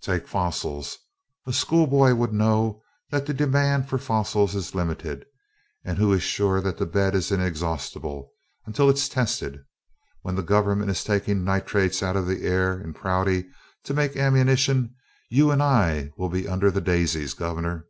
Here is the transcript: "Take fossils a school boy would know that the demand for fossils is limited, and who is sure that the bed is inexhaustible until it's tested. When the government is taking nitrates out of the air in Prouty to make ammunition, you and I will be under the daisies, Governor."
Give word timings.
"Take 0.00 0.28
fossils 0.28 0.96
a 1.44 1.52
school 1.52 1.88
boy 1.88 2.14
would 2.14 2.32
know 2.32 2.84
that 3.10 3.26
the 3.26 3.34
demand 3.34 3.88
for 3.88 3.98
fossils 3.98 4.54
is 4.54 4.76
limited, 4.76 5.26
and 5.84 5.98
who 5.98 6.12
is 6.12 6.22
sure 6.22 6.60
that 6.60 6.78
the 6.78 6.86
bed 6.86 7.16
is 7.16 7.32
inexhaustible 7.32 8.30
until 8.64 8.88
it's 8.88 9.08
tested. 9.08 9.64
When 10.20 10.36
the 10.36 10.44
government 10.44 10.92
is 10.92 11.02
taking 11.02 11.42
nitrates 11.42 12.00
out 12.00 12.14
of 12.14 12.28
the 12.28 12.44
air 12.46 12.80
in 12.80 12.94
Prouty 12.94 13.48
to 13.82 13.92
make 13.92 14.16
ammunition, 14.16 14.94
you 15.28 15.50
and 15.50 15.60
I 15.60 16.12
will 16.16 16.28
be 16.28 16.46
under 16.46 16.70
the 16.70 16.80
daisies, 16.80 17.34
Governor." 17.34 17.88